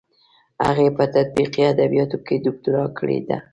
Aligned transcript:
هغې 0.65 0.87
په 0.97 1.03
تطبیقي 1.15 1.61
ادبیاتو 1.73 2.17
کې 2.25 2.35
دوکتورا 2.45 2.83
کړې 2.97 3.19
ده. 3.27 3.37